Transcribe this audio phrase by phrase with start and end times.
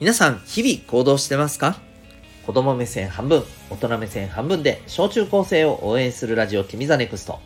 [0.00, 1.76] 皆さん、日々行動してますか？
[2.46, 7.40] 子供目線半分、大人目線半分で、小中高生を応援するラジオ、君ザネクスト。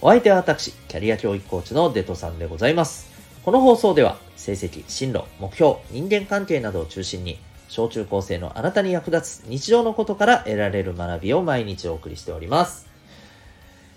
[0.00, 3.10] お相手は私、キャリア教育コーチのデトさんでございます。
[3.44, 7.38] この放送では、成績、進路、目標、人間関係などを中心に、
[7.68, 12.86] 小中高生のあなたに役立つ日常のことから得られる学びを毎日お送りしております。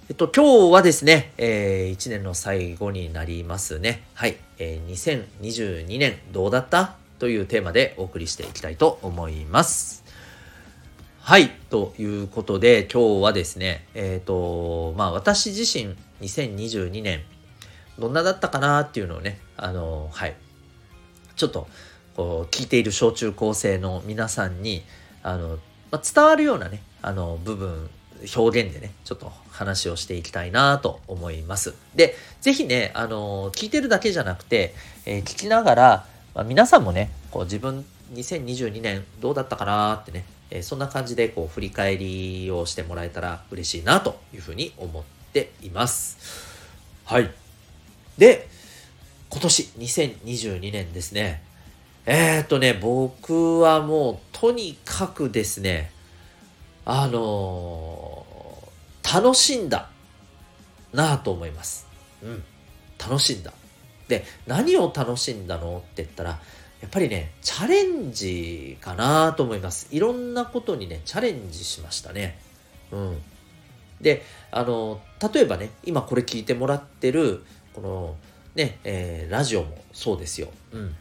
[0.10, 4.04] えっと、今日はですね、えー、1年の最後になりますね。
[4.14, 4.36] はい。
[4.60, 6.98] えー、2022年どうだった？
[7.20, 10.04] というテーマでお送りしていきたいと思います。
[11.20, 11.50] はい。
[11.70, 17.22] ということで、今日はですね、えっ、ー、と、まあ私自身2022年
[18.00, 20.36] どんなだったかなっていうのをね、あの、はい。
[21.36, 21.68] ちょっと、
[22.16, 24.84] こう、聞いている小中高生の皆さんに、
[25.22, 25.60] あの、
[25.92, 27.90] まあ、伝わるようなね、あの、部分、
[28.36, 31.76] 表現でね、ちょっと話をしていきたいなと思います。
[31.96, 34.74] で、ぜひね、あの、聞いてるだけじゃなくて、
[35.06, 46.18] えー、聞きながら、まあ、皆さんもね、こう自分2022年どうだったかなってね、えー、そんな感じでこう振り返りをしてもらえたら嬉しいなというふうに思っています。
[47.06, 47.32] はい。
[48.18, 48.48] で、
[49.30, 51.44] 今年2022年ですね。
[52.06, 55.92] えー、っとね、僕はもうとにかくですね、
[56.86, 59.90] あのー、楽しんだ
[60.94, 61.88] なと思います。
[62.24, 62.44] うん。
[63.00, 63.54] 楽しんだ。
[64.08, 65.78] で、何を楽しんだの？
[65.78, 66.30] って言ったら、
[66.82, 69.88] やっぱりね、チャレンジかなと思います。
[69.92, 72.40] いろんなことにね、チャレンジしましたね。
[72.92, 73.22] うん。
[74.02, 75.02] で、あの、
[75.34, 77.44] 例えばね、今これ聞いてもらってる、
[77.74, 78.16] この、
[78.56, 80.50] ね、えー、ラジオもそうですよ。
[80.74, 80.96] うん。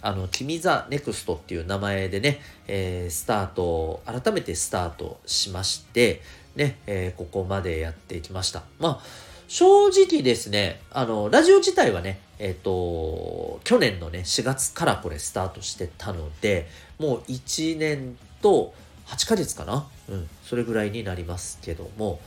[0.00, 6.22] あの、君ザネクストっていう名前でね、えー、スタート、改めてスタートしまして、
[6.54, 8.62] ね、えー、ここまでやってきました。
[8.78, 16.66] まあ、正直ですね、あの、ラジオ自体はね、えっ、と、去年のね、4月からこれスタートしてたので、
[16.98, 18.74] もう1年と
[19.06, 19.86] 8ヶ月かな？
[20.08, 22.18] うん、それぐらいになりますけども、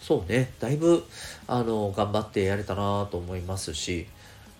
[0.00, 1.02] そうね、だいぶ、
[1.48, 4.06] あの、頑張ってやれたなと思いますし、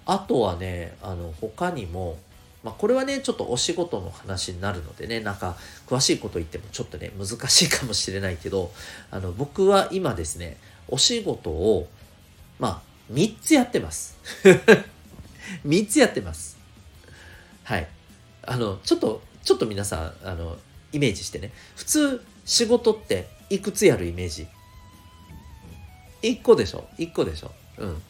[0.04, 2.18] あとはね、あの、他にも、
[2.64, 5.56] まあ、これはね、ちょっとお仕事の話になるのでね、なんか、
[5.86, 8.72] 詳しいこと言ってもちょっとね、難しいかもしれないけど、
[9.12, 10.56] あの、僕は今ですね、
[10.88, 11.86] お仕事を
[12.58, 14.16] まあ、3つやってます。
[15.66, 16.56] 3つやってます。
[17.64, 17.88] はい。
[18.42, 20.56] あの、ちょっと、ちょっと皆さん、あの、
[20.92, 21.52] イメージしてね。
[21.76, 24.46] 普通、仕事っていくつやるイメージ
[26.22, 28.02] ?1 個でしょ ?1 個でしょうん。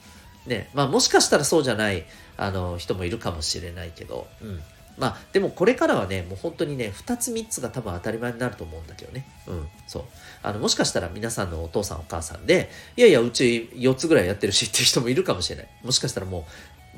[0.46, 0.70] ね。
[0.74, 2.04] まあ、もしかしたらそうじゃない、
[2.36, 4.62] あの、人もいるかもしれないけど、うん。
[4.98, 9.26] まあ、でもこれからはね、もう本当にね、2つ3つが多分当たり前になると思うんだけどね。
[9.46, 10.04] うん、そう。
[10.42, 15.68] あの、もしかしたら皆さんのお父さんお母さんで、いやいや、うち4つぐらいやってるしっていう人もいるかもしれない。
[15.84, 16.46] もしかしたらも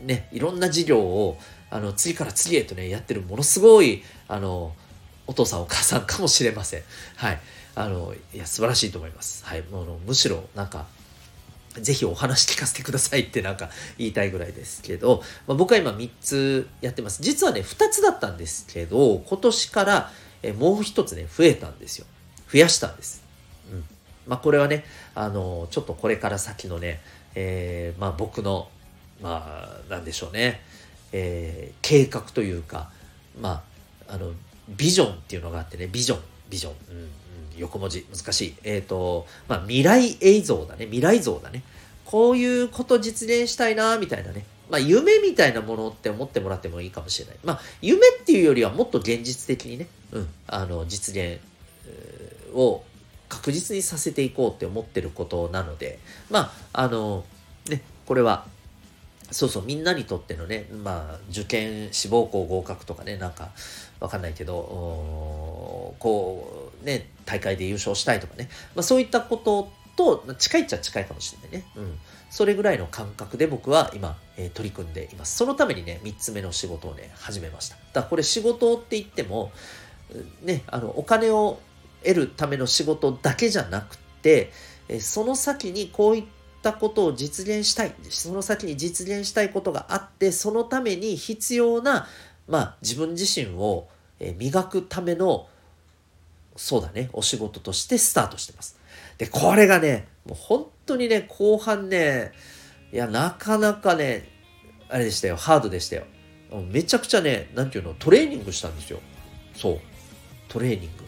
[0.02, 1.38] う、ね、いろんな事業を、
[1.70, 4.74] あの、次から次へとね、やってるものすごい、あの、
[5.26, 6.82] お父さんお母さんかもしれません。
[7.16, 7.40] はい。
[7.74, 9.44] あの、いや、素晴らしいと思います。
[9.44, 9.62] はい。
[9.62, 10.86] もうむしろ、なんか、
[11.74, 17.22] ぜひお話聞かせてくださいってなんか言いたいぐらいですけど、まあ、僕は今3つやってます。
[17.22, 20.10] 実はね、2つだったんですけど、今年から
[20.42, 22.06] えもう1つね、増えたんですよ。
[22.50, 23.22] 増やしたんです。
[23.70, 23.84] うん。
[24.26, 24.84] まあこれはね、
[25.14, 27.00] あの、ちょっとこれから先のね、
[27.34, 28.68] えー、まあ僕の、
[29.20, 30.60] まあなんでしょうね、
[31.12, 32.90] えー、計画というか、
[33.40, 33.62] ま
[34.08, 34.32] あ、あの、
[34.68, 36.72] ビジョンっていうのがあってね、ビジョン、ビジョン。
[36.90, 37.10] うん
[37.58, 38.54] 横文字難しい。
[38.64, 40.86] えっ、ー、と、まあ、未来映像だね。
[40.86, 41.62] 未来像だね。
[42.04, 44.44] こういうこと実現したいな、みたいなね。
[44.70, 47.36] まあ、夢みたいなものって思ってもらってもいいかもしれない。
[47.44, 51.40] まあ、夢っていうよりはもっと現実的にね、うん、あの、実現
[52.54, 52.82] を
[53.28, 55.98] 確実にさせていこうって思ってることなので、
[56.30, 57.24] まあ、あの、
[57.68, 58.46] ね、これは、
[59.30, 63.50] そうそう、みんなにとってのね、まあ、受験志望校合格とかね、なんか、
[64.00, 64.54] わかんないけど、
[65.98, 71.66] こう、ね、大会で優勝したいとかね、まあ、そういったことと近いっちゃ近いかもしれないね。
[71.76, 71.98] うん。
[72.30, 75.36] それぐらいの感覚で僕は今、えー、取り組んでいます。
[75.36, 77.76] そのためにね、3つ目の仕事をね、始めました。
[77.76, 79.50] だからこれ仕事って言っても、
[80.42, 81.58] ね、あの、お金を
[82.02, 84.52] 得るための仕事だけじゃなくて、
[84.88, 86.24] えその先にこういっ
[86.62, 87.94] たことを実現したい。
[88.08, 92.06] その先に実現したいことがあって、そのために必要な、
[92.46, 93.88] まあ、自分自身を
[94.38, 95.48] 磨くための
[96.58, 98.80] そうだね、お仕事としてスタートしてます。
[99.16, 102.32] で、これがね、もう本当にね、後半ね、
[102.92, 104.28] いや、なかなかね、
[104.88, 106.02] あれでしたよ、ハードでしたよ。
[106.72, 108.98] めちゃくちゃね、なんていうの、トレーニングしたんですよ。
[109.54, 109.80] そう。
[110.48, 111.04] トレーニング。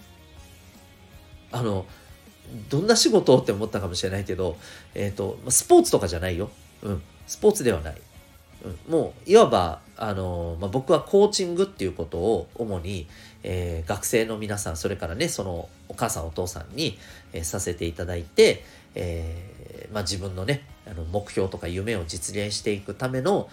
[1.50, 1.84] あの、
[2.68, 4.56] どんな仕事って思ったかもしれないけど、
[4.94, 6.48] えっ、ー、と、スポーツとかじゃないよ。
[6.82, 7.02] うん。
[7.26, 8.00] スポーツではない。
[8.88, 13.06] もういわばあの、まあ、僕はコーチングっていうことを主に、
[13.42, 16.98] えー、学生の皆さんそれからねそのお母さんお父さんに、
[17.32, 18.64] えー、させていただいて、
[18.94, 19.60] えー
[19.92, 23.48] まあ、自分のねあの目標とか夢を実現していくための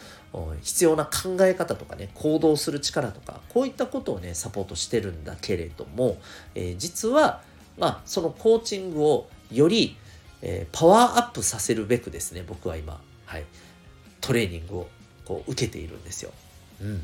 [0.62, 6.18] 必要な考え方とかね行動する力とかこういったことをねサポートしてるんだけれども、
[6.56, 7.42] えー、実は、
[7.77, 9.98] まあ、そのコーチングをより、
[10.42, 13.45] えー、パワーアップさせるべくですね僕は今、はい、
[14.21, 14.88] トレーニングを
[15.27, 16.31] こう受けているんですよ。
[16.81, 17.03] うん、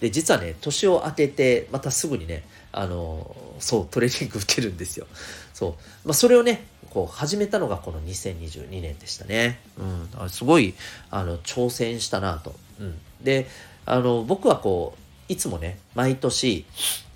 [0.00, 5.06] で実はね年を明けてまたすぐにねあのそうトレーニング受けるんですよ。
[5.52, 5.72] そう
[6.04, 9.58] まあ、それをねこう始めたのがこの2022年でしたね。
[9.76, 10.74] うん、すごい
[11.10, 12.54] あの挑戦したなと。
[12.78, 13.48] うん、で
[13.86, 16.64] あの僕はこういつもね毎年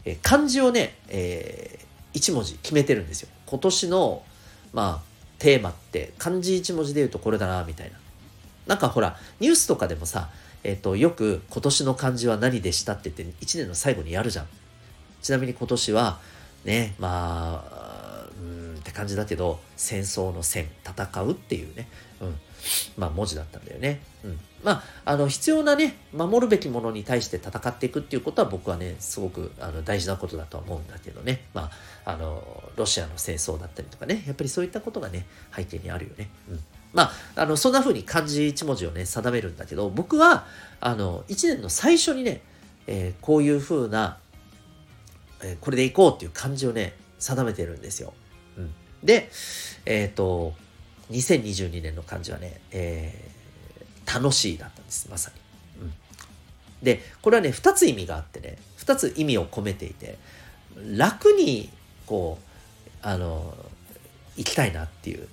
[0.05, 3.29] え漢字をね、えー、1文字決めてるんですよ。
[3.47, 4.25] 今年の
[4.73, 8.02] まあテーマって漢字1文字で言うとこれだなみたいな。
[8.67, 10.31] なんかほらニュースとかでもさ
[10.65, 14.47] えっ、ー、と、よく今年の漢字は何でしたって言って1年の最後にやるじゃん。
[15.21, 16.21] ちなみに今年は
[16.65, 21.89] ね、まあ、うんって感じだけど、戦争の戦、戦うっていうね、
[22.21, 22.35] うん、
[22.97, 24.01] まあ文字だったんだよね。
[24.25, 24.39] うん。
[24.63, 31.45] まあ、あの、必要なね、守るべきものに対して戦っていくっていうことは僕はね、すごくあの大事なことだと思うんだけどね。
[31.55, 31.71] ま
[32.05, 36.31] あ、あの、ロシアの戦争だったりとかね、やっぱりそういったことがね、背景にあるよね。
[36.49, 36.65] うん。
[36.93, 37.05] ま
[37.37, 40.47] あ、あの、そんな風に漢字1文字をね、定めるんだけど、僕は、
[40.81, 42.43] あの、1年の最初にね、
[42.87, 44.19] えー、こういう風な、
[45.43, 48.13] えー、これでいこうっていう漢字をね、定めてるんですよ。
[48.59, 48.75] うん。
[49.03, 49.31] で、
[49.87, 50.55] えっ、ー、と、
[51.11, 55.31] 2022年の漢字はね、えー、楽しいだったんです、まさ
[55.79, 55.87] に。
[55.87, 55.93] うん。
[56.83, 60.19] で、これはね、2つ意味があってね、2つ意味を込めていて、
[60.77, 61.71] 楽に、
[62.07, 63.55] こう、あの、
[64.37, 65.29] 行きたいなっていう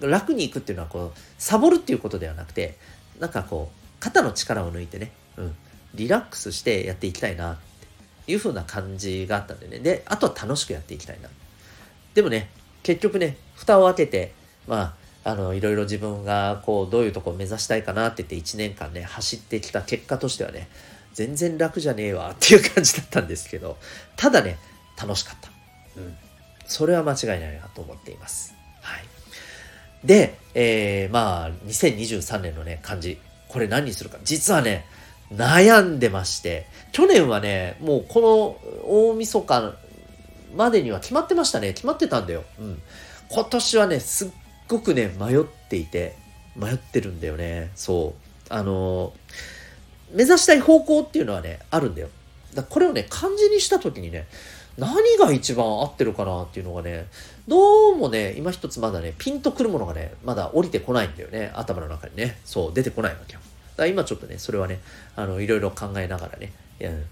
[0.00, 2.76] 楽にいくっていうのはこうサボるっていうことではなくて
[3.18, 5.56] なんかこう肩の力を抜いてね、うん、
[5.94, 7.56] リラックスしてやっていきたいなっ
[8.26, 9.78] ていう風な感じがあったんでね。
[9.78, 11.28] であとは楽しくやっていきたいな。
[12.14, 12.50] でもね
[12.82, 14.32] 結局ね蓋を開けて
[14.66, 14.94] ま
[15.24, 20.68] ああのいろいろ自分がこうどういうとこを目指したいかなって言って1年間ね走ってきた結果としてはね
[21.12, 23.76] 全然楽じゃねえわっていう感じだったんですけど
[24.16, 24.58] ただね
[25.00, 25.50] 楽しかった、
[25.96, 26.16] うん、
[26.66, 28.59] それは間違いないなと思っています。
[30.04, 33.18] で、えー、まあ、2023年のね、漢字。
[33.48, 34.18] これ何にするか。
[34.22, 34.86] 実はね、
[35.32, 39.74] 悩んでまして、去年はね、もうこの大晦日
[40.56, 41.72] までには決まってましたね。
[41.72, 42.44] 決まってたんだよ。
[42.58, 42.82] うん。
[43.28, 44.30] 今年はね、すっ
[44.68, 46.16] ごくね、迷っていて、
[46.56, 47.70] 迷ってるんだよね。
[47.74, 48.52] そう。
[48.52, 52.08] あのー、目指したい方向っていうのはね、あるんだよ。
[52.54, 54.26] だこれをね、漢字にした時にね、
[54.78, 57.06] 何が一番合ってるかなっていうのがね、
[57.48, 61.52] どうもね、今一つまだね、ピンとくるものがね、まだ降りてこないんだよね。
[61.54, 62.38] 頭の中にね。
[62.44, 63.40] そう、出てこないわけよ。
[63.76, 64.80] だ今ちょっとね、それはね、
[65.16, 66.52] あの、いろいろ考えながらね、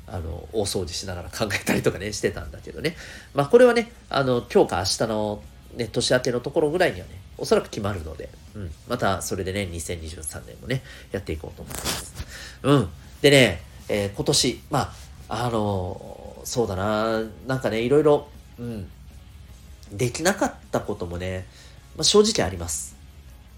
[0.06, 2.96] あの、大掃除しながら 考えたりとかね、してたんだけどね。
[3.34, 5.43] まあ、これはね、あの、今日か明日の
[5.75, 10.82] ね、年明けのところぐらいにはね、おそらく決まるので、うん、またそれでね、2023年もね、
[11.12, 12.14] やっていこうと思ってます。
[12.62, 12.88] うん。
[13.22, 14.94] でね、えー、今年、ま
[15.28, 18.27] あ、あのそうだな、なんかね、いろいろ、
[18.59, 18.89] うん、
[19.93, 21.47] できなかったこともね、
[21.95, 22.97] まあ、正直あります。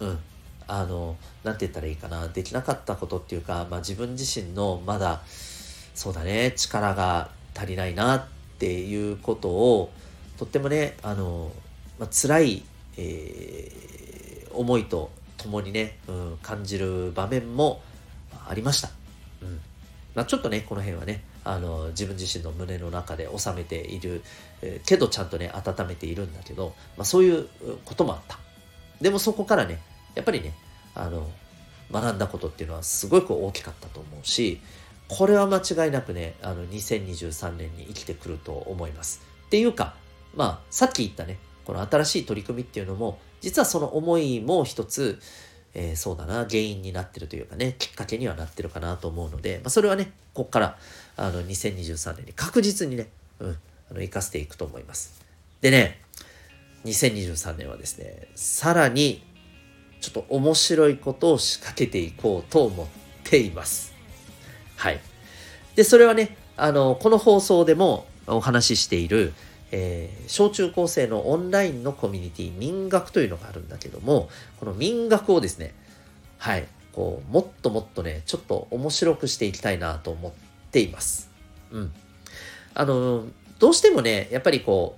[0.01, 0.19] うん。
[0.67, 5.23] あの、なんて言ったらいいかな、できなかったことっていうか、まあ自分自身のまだ、
[5.95, 8.25] そうだね、力が足りないなっ
[8.59, 9.93] ていうことを、
[10.37, 11.53] とってもね、あの、
[12.01, 12.65] まあ、辛い、
[12.97, 17.83] えー、思いとともにね、うん、感じる場面も
[18.49, 18.91] ありました。
[19.43, 19.61] うん。
[20.17, 24.23] まあ、ちょっとね、この辺はね、あの自分自身の胸の中で収めている、
[24.87, 27.49] けどちゃんとね温めているんだけど、まあ、そういう
[27.85, 28.39] こともあった。
[29.01, 29.81] でもそこからね
[30.15, 30.55] やっぱりね
[30.95, 31.31] あの
[31.91, 34.61] 学んだことっていうのはすごく大きかったと思うし
[35.09, 39.23] これは間違いなくねあの2023年に生きてくると思います。
[39.47, 39.95] っていうか
[40.35, 45.21] まあさっき言ったねこの新しい取り組みっていうのも実はその思いも一つ
[45.75, 50.79] えー、そうだな、原因になってるというかね、きっかけにはなってるかなと思うので、まあ、それはね、こっから、
[51.17, 53.09] あの、2023年に確実にね、
[53.39, 53.51] うん、
[53.91, 55.21] あの、生かしていくと思います。
[55.61, 56.01] でね、
[56.85, 59.23] 2023年はですね、さらに、
[60.01, 62.87] ちょっと面白いことを仕掛けていこうと思っ
[63.23, 63.95] ています。
[64.77, 65.01] はい。
[65.77, 69.35] で、それはね、あの、この放送でもお話ししている、
[69.73, 75.75] えー、小中高生のオンラインのコミュニティ民学というのがあるんだけどもこの民学をですね
[76.39, 80.33] はいこうもっともっとねちょっと面白くしていきたいなと思っ
[80.71, 81.31] ています。
[81.71, 81.93] うん。
[82.75, 83.27] あの
[83.59, 84.97] どうしてもねやっぱりこ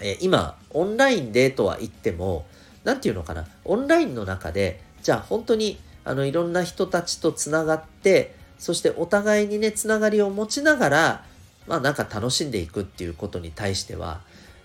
[0.00, 2.46] う、えー、今オンラインでとは言っても
[2.84, 11.24] 何て言うのかなオンラインの中でじゃあ本当にあのいろんな人たちとつながってそしてお互いにねつながりを持ちながら
[11.66, 14.20] まあなんか楽しんでいくっていうことに対しては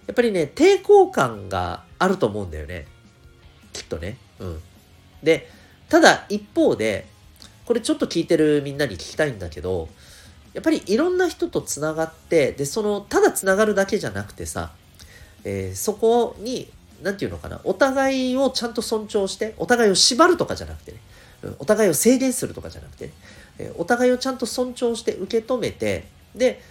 [0.07, 2.85] やっぱりね抵抗感があると思うんだよね。
[3.73, 4.17] きっとね。
[4.39, 4.61] うん。
[5.23, 5.49] で
[5.89, 7.07] ただ一方で
[7.65, 9.89] これちょっと聞いてるみんなに聞きたいんだけど
[10.53, 14.71] やっぱりいろんな人とつながってでそのただつながるだけじゃなくてさ、
[15.43, 16.69] えー、そこに
[17.03, 20.97] 何て言うのかなお互いをちゃんと尊重してお互いを縛るとかじゃなくてね、
[21.43, 23.11] うん、お互いを制限するとかじゃなくてね、
[23.59, 26.61] え、お互いをちゃんと尊重して受け止めてで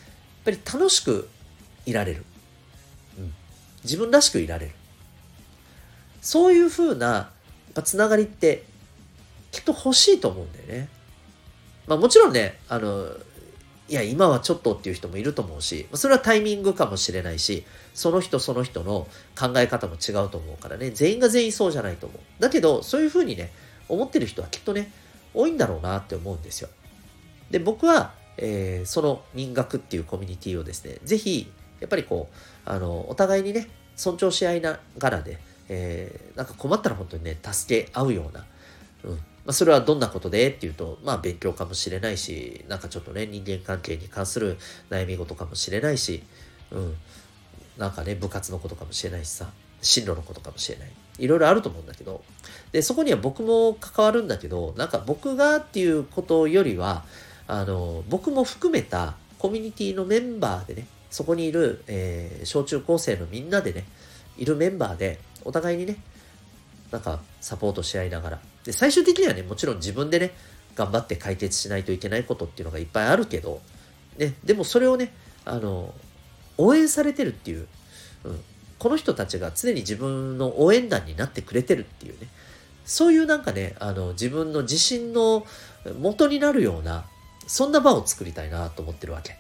[0.47, 1.29] ぱり楽しく
[1.85, 2.25] いられる、
[3.19, 3.35] うん、
[3.85, 4.73] 自分らしくいられる
[6.23, 7.31] そういうふうな
[7.85, 8.65] つながりって
[9.53, 10.89] きっと欲しいと思うんだよね。
[11.87, 13.09] まあもちろんね、あの、
[13.89, 19.07] いや、今はちょっとっていう人もいると思うし、それはタイミングかもしれないし、その人その人の
[19.39, 22.43] 考え方も違うと思うからね、全員が全員そうじゃないと思う。
[22.43, 23.53] だけど、そういうふうにね、
[23.89, 24.91] 思ってる人はきっとね、
[25.33, 26.69] 多いんだろうなって思うんですよ。
[27.51, 31.51] で、僕は、えー、その民学っていうコミュニティをですね、ぜひ、
[31.81, 35.39] やっぱりこう、あの、お互いにね、尊重し合いながらで、
[35.69, 38.45] えー、なんか困ったら本当にね、助け合うような、
[39.05, 44.59] うん、まあ、それはどんなことでっていうと、まあ勉強かもしれないし、なんかちょっとね、人間関係に関する
[44.91, 46.23] 悩み事かもしれないし、
[46.71, 46.97] うん、
[47.79, 49.51] なんかね、部活のことかもしれないしさ、
[49.81, 50.91] 進路のことかもしれない。
[51.19, 52.23] いろいろあると思うんだけど、
[52.73, 57.05] で、そこには僕も関わるんだけど、なんか僕がっていうことよりは、
[57.47, 63.85] あの、僕も含めたコミュニティのメンバーでね、そこにいる、えー、小中高生のみんなでね、
[64.37, 65.97] いるメンバーで、お互いにね、
[66.91, 68.41] なんかサポートし合いながら。
[68.65, 70.33] で、最終的にはね、もちろん自分でね、
[70.75, 73.61] 頑張って解決しないといけないことっていうのがいっぱいあるけど、
[74.19, 75.13] ね、でもそれをね、
[75.45, 75.95] あの、
[76.59, 77.67] 応援されてるっていう、
[78.25, 78.41] うん、
[78.79, 82.29] この人たちが常に自分の応援団になってくれてるっていうね、
[82.85, 85.47] そういうなんかね、あの、自分の自信の
[85.99, 87.05] 元になるような、
[87.47, 89.37] そんな場を作りたいなと思ってるわけ。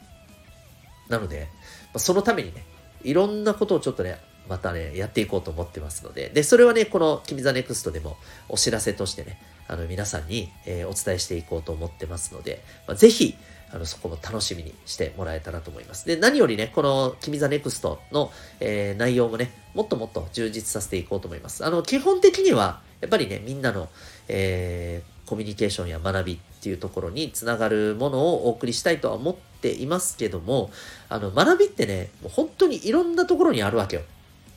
[1.08, 1.48] なので、
[1.96, 2.64] そのためにね、
[3.02, 8.16] いろんなことをちょっとね、またね、やっていこうと思ってますので、で、それはね、この君ザネクストでも
[8.48, 13.34] お知らせとしてね、あの、皆さんに、えー、お伝えしていこうと思ってますので、まあ、ぜひ、
[13.72, 16.06] あの、そこも楽しみにしてもらえたらと思います。
[16.06, 21.64] で、何よりね、この君ザネクストの、えー、内容もね、もっともっと充実させていこうと思います。
[21.64, 23.88] あの、基本的には、やっぱりね、みんなの、
[24.28, 30.70] えー、コミュニケーションや学びっていうところにつながるものをお送りしたいとは思っていますけども、
[31.08, 34.02] あの、学びってね、もう本当にいろんなところにあるわけよ。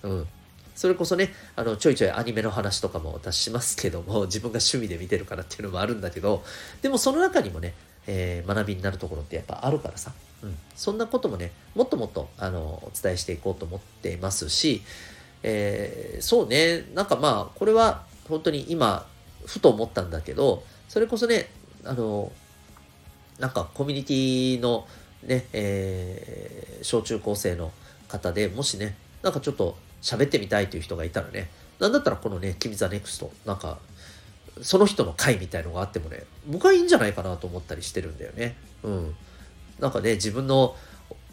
[0.03, 0.27] うん。
[0.75, 6.41] それこそね、あの、ちょいちょいアニメの話とかも私しますけども、 自分が趣味で見てるからっていうのもあるんだけど、
[6.81, 7.73] でもその中にもね、
[8.07, 10.57] えー、学びになるところってやっぱあるからさ、うん。
[10.75, 14.81] そんなこともね、もっともっと、あの、お伝えしていこうと思っていますし、
[15.43, 19.05] えー、そうね、なんかまあ、これは本当に今、
[19.45, 21.49] ふと思ったんだけど、それこそね、
[21.85, 22.31] あの、
[23.39, 24.87] なんかコミュニティの
[25.23, 27.71] ね、えー、小中高生の
[28.07, 33.79] 方でもしね、なんかちょっと喋ってみたいという人がいたらね、なんだったらこのね、君ザネクスト、なんか、
[34.61, 38.55] その人の回みたいのがあってもね、僕はいいんじゃないかなと思ったりしてるんだよね。
[38.83, 39.15] うん。
[39.79, 40.75] なんかね、自分の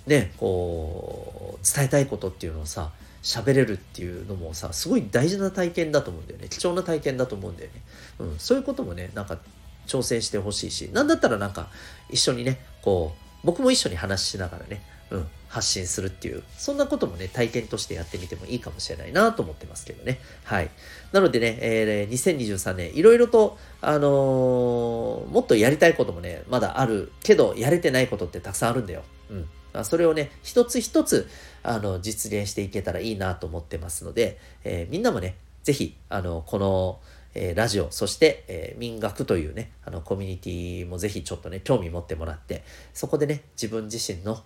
[0.06, 6.48] ね、こう、伝えたいことっていうのをさ、喋れるっていうのもさ、すごい大事な体験だと思うんだよね。
[6.48, 7.82] 貴重な体験だと思うんだよね。
[8.20, 8.38] うん。
[8.38, 9.38] そういうこともね、なんか
[9.86, 11.68] 挑戦してほしいし、なんだったらなんか
[12.10, 13.12] 一緒にね、こ
[13.42, 20.18] う、僕も一緒に話しながらね、うん、発信するっていう、そんなこともね、体験としてやってみてもいいかもしれないなと思ってますけどね。
[20.44, 20.70] はい。
[21.12, 29.02] なのでね、えー、2023年、いろいろと、あのー、もっとやりたいこともね、まだあるけど、やれてないことってたくさんあるんだよ。
[29.30, 29.84] うん。
[29.84, 31.28] それをね、一つ一つ、
[31.62, 37.00] あの、実現していけたらいいなと思ってますので、えー、みんなもね、ぜひ、あの、この、
[37.38, 42.64] えー、ラジオ、そして、えー、民学というね、あの、コミュニティもぜひちょっとね、興味持ってもらって、
[42.94, 44.42] そこでね、自分自身の、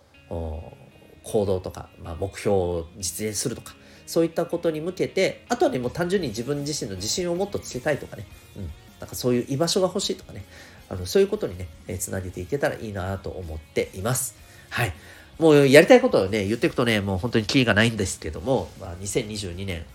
[1.23, 3.75] 行動とか、まあ、目標を実現するとか、
[4.07, 10.45] そういったことに向けて、あとはね、もう単純に自分自身の自信をもっとつけたいとかね、うん、なんかそういう居場所が欲しいとかね、
[10.89, 14.35] あのそういうことにね、えー、つなげていけたらいいなと思っています。
[14.69, 14.93] はい。
[15.39, 19.87] もうやりたいことをね、言っていくとね、もう本当にキリがないんですけども、まあ、2022年、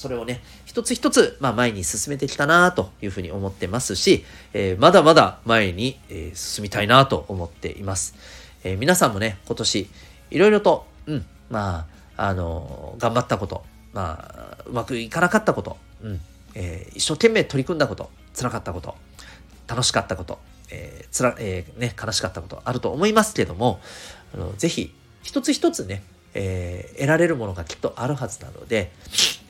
[0.00, 8.14] それをね、一つ一つ、まあ、前に進めてきたなというふうに思ってますし、えー、まだまだ前に、えー、進みたいなと思っています。
[8.64, 9.90] えー、皆さんもね、今年、
[10.30, 16.20] いろいろと、うん、まあ、あの、頑張ったこと、まあ、うまくいかなかったこと、うん、
[16.54, 18.94] えー、一生懸命取り組んだこと、辛かったこと、
[19.68, 20.38] 楽しかったこと、
[20.70, 23.80] えー、つら、えー、ね、悲しかったことあると思いますけども、
[24.34, 26.02] あのぜひ、一つ一つね、
[26.32, 28.92] えー、得られるものがきっとあるはずなので、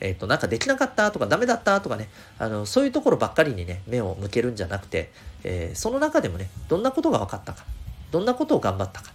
[0.01, 5.11] えっ、と、なんかできなかったとかダメだったとかね、あの、そういうところばっかりにね、目を向けるんじゃなくて、
[5.45, 7.65] えー、その中でもね、どんなことが分かったか、
[8.11, 9.13] どんなことを頑張ったか、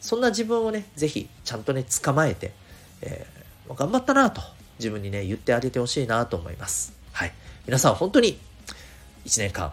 [0.00, 2.52] そんな自分をね、ぜひちゃんとね、捕まえて、
[3.00, 4.42] えー、頑張ったなと、
[4.78, 6.92] 自分にね、言ってあげてほしいなと思います。
[7.12, 7.32] はい。
[7.66, 8.38] 皆さん本当に
[9.24, 9.72] 1年間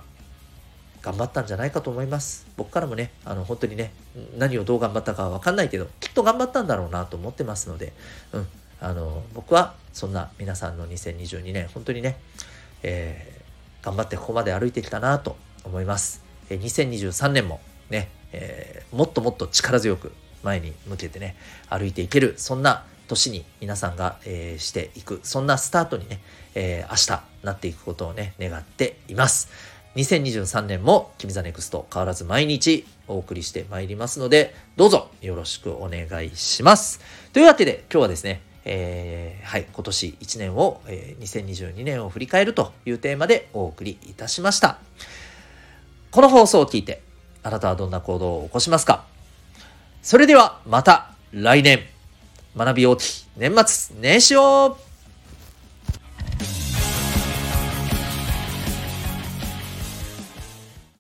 [1.02, 2.48] 頑張ったんじゃないかと思います。
[2.58, 3.94] 僕からもね、あの本当にね、
[4.38, 7.94] 何をどう頑張ったかわかんないけど、きっと頑張ったんだろうなと思ってますので、
[8.34, 8.48] うん、
[8.82, 12.18] あの僕はそんな皆さんの2022年、本当にね、
[12.84, 16.24] えー、頑張ってここまで歩いてきたなと思います。
[16.50, 20.12] えー、2023年もね、えー、もっともっと力強く
[20.44, 21.36] 前に向けてね、
[21.70, 26.20] 歩いていける、そんな年に皆さんが、えー、していく、そんなスタートにね、
[26.56, 29.50] えー、明日なっていくことをね、願っています。
[29.96, 37.00] 2023年も君ザネクスト変わらず毎日お送りしてまいりますので、どうぞよろしくお願いします。
[37.32, 44.80] というわけで今日はですね、えー、はい、今年1年を、えー、2022年を振り返るというテーマでお送りいたしました。
[46.10, 47.02] この放送を聞いて、
[47.44, 49.06] あなたはどんな行動を起こしますか？
[50.02, 51.82] それではまた来年、
[52.58, 54.78] 学び大きい年末年始を